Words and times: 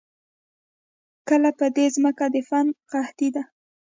کله 1.27 1.49
په 1.59 1.65
دې 1.75 1.85
زمکه 1.95 2.27
د 2.33 2.35
فن 2.49 2.65
قحطي 2.91 3.29
ده 3.35 3.43